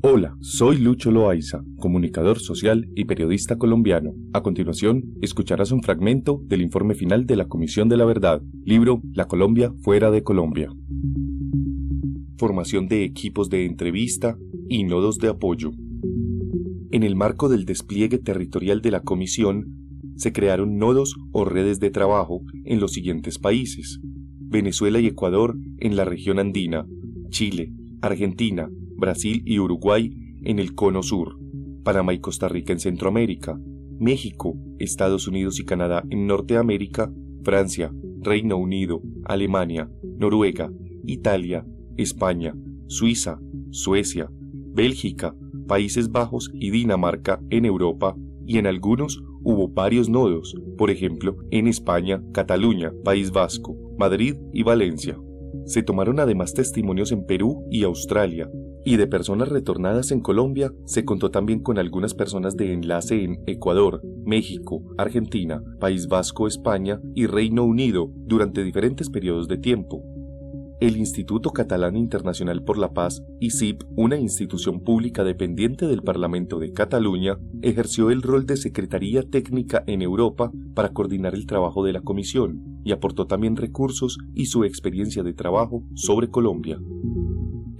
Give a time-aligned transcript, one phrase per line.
[0.00, 4.14] Hola, soy Lucho Loaiza, comunicador social y periodista colombiano.
[4.32, 9.02] A continuación, escucharás un fragmento del informe final de la Comisión de la Verdad, libro
[9.12, 10.70] La Colombia fuera de Colombia.
[12.38, 14.38] Formación de equipos de entrevista
[14.70, 15.70] y nodos de apoyo.
[16.90, 19.66] En el marco del despliegue territorial de la Comisión,
[20.16, 24.00] se crearon nodos o redes de trabajo en los siguientes países.
[24.40, 26.86] Venezuela y Ecuador en la región andina,
[27.28, 28.70] Chile, Argentina,
[29.02, 30.12] Brasil y Uruguay
[30.44, 31.36] en el Cono Sur,
[31.82, 33.58] Panamá y Costa Rica en Centroamérica,
[33.98, 40.70] México, Estados Unidos y Canadá en Norteamérica, Francia, Reino Unido, Alemania, Noruega,
[41.04, 42.54] Italia, España,
[42.86, 45.34] Suiza, Suecia, Bélgica,
[45.66, 48.14] Países Bajos y Dinamarca en Europa
[48.46, 54.62] y en algunos hubo varios nodos, por ejemplo, en España, Cataluña, País Vasco, Madrid y
[54.62, 55.18] Valencia.
[55.64, 58.48] Se tomaron además testimonios en Perú y Australia,
[58.84, 63.42] y de personas retornadas en Colombia se contó también con algunas personas de enlace en
[63.46, 70.02] Ecuador, México, Argentina, País Vasco, España y Reino Unido durante diferentes periodos de tiempo.
[70.80, 76.72] El Instituto Catalán Internacional por la Paz, ICIP, una institución pública dependiente del Parlamento de
[76.72, 82.00] Cataluña, ejerció el rol de Secretaría Técnica en Europa para coordinar el trabajo de la
[82.00, 86.80] Comisión y aportó también recursos y su experiencia de trabajo sobre Colombia.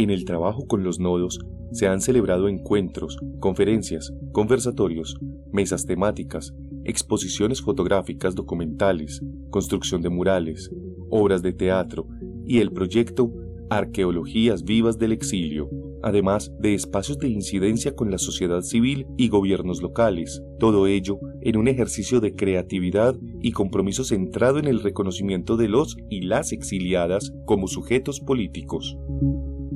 [0.00, 1.40] En el trabajo con los nodos
[1.72, 5.18] se han celebrado encuentros, conferencias, conversatorios,
[5.52, 10.70] mesas temáticas, exposiciones fotográficas documentales, construcción de murales,
[11.10, 12.08] obras de teatro
[12.46, 13.30] y el proyecto
[13.68, 15.68] Arqueologías Vivas del Exilio,
[16.02, 21.58] además de espacios de incidencia con la sociedad civil y gobiernos locales, todo ello en
[21.58, 27.34] un ejercicio de creatividad y compromiso centrado en el reconocimiento de los y las exiliadas
[27.44, 28.96] como sujetos políticos.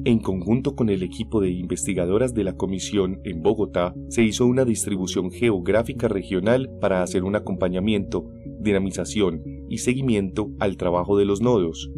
[0.06, 4.66] En conjunto con el equipo de investigadoras de la comisión en Bogotá, se hizo una
[4.66, 8.30] distribución geográfica regional para hacer un acompañamiento,
[8.60, 11.90] dinamización y seguimiento al trabajo de los nodos.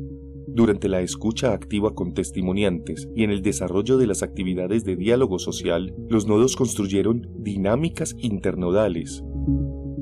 [0.47, 5.41] Durante la escucha activa con testimoniantes y en el desarrollo de las actividades de diálogo
[5.41, 9.25] social, los nodos construyeron dinámicas internodales,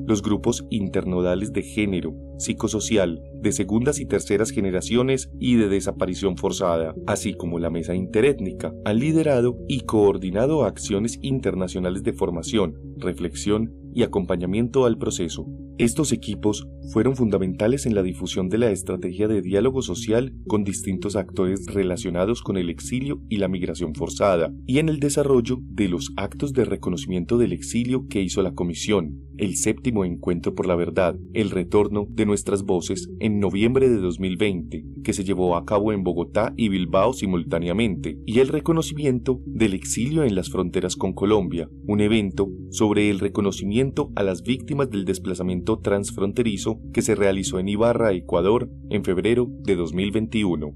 [0.07, 6.95] los grupos internodales de género, psicosocial, de segundas y terceras generaciones y de desaparición forzada,
[7.07, 14.03] así como la mesa interétnica, han liderado y coordinado acciones internacionales de formación, reflexión y
[14.03, 15.47] acompañamiento al proceso.
[15.77, 21.17] Estos equipos fueron fundamentales en la difusión de la estrategia de diálogo social con distintos
[21.17, 26.13] actores relacionados con el exilio y la migración forzada, y en el desarrollo de los
[26.15, 31.17] actos de reconocimiento del exilio que hizo la Comisión, el séptimo encuentro por la verdad,
[31.33, 36.03] el retorno de nuestras voces en noviembre de 2020, que se llevó a cabo en
[36.03, 42.01] Bogotá y Bilbao simultáneamente, y el reconocimiento del exilio en las fronteras con Colombia, un
[42.01, 48.13] evento sobre el reconocimiento a las víctimas del desplazamiento transfronterizo que se realizó en Ibarra,
[48.13, 50.73] Ecuador, en febrero de 2021.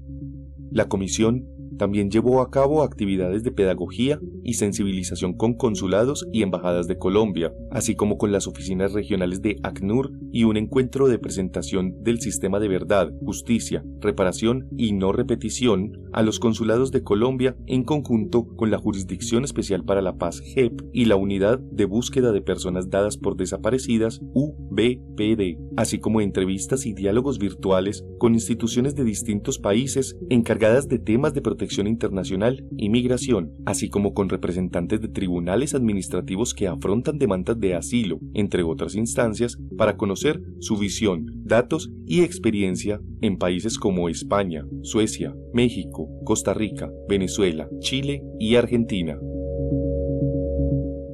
[0.70, 1.46] La comisión
[1.80, 7.54] también llevó a cabo actividades de pedagogía y sensibilización con consulados y embajadas de Colombia,
[7.70, 12.60] así como con las oficinas regionales de ACNUR y un encuentro de presentación del sistema
[12.60, 18.70] de verdad, justicia, reparación y no repetición a los consulados de Colombia en conjunto con
[18.70, 23.16] la Jurisdicción Especial para la Paz JEP y la Unidad de Búsqueda de Personas Dadas
[23.16, 30.86] por Desaparecidas UBPD, así como entrevistas y diálogos virtuales con instituciones de distintos países encargadas
[30.86, 36.68] de temas de protección internacional y migración, así como con representantes de tribunales administrativos que
[36.68, 43.38] afrontan demandas de asilo, entre otras instancias, para conocer su visión, datos y experiencia en
[43.38, 49.18] países como España, Suecia, México, Costa Rica, Venezuela, Chile y Argentina.